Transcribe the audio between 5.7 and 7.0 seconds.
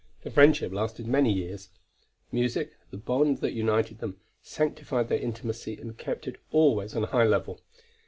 and kept it always